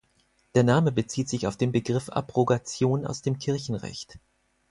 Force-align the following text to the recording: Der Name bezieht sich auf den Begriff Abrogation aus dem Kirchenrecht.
Der 0.55 0.63
Name 0.63 0.91
bezieht 0.91 1.29
sich 1.29 1.45
auf 1.45 1.57
den 1.57 1.71
Begriff 1.71 2.09
Abrogation 2.09 3.05
aus 3.05 3.21
dem 3.21 3.37
Kirchenrecht. 3.37 4.17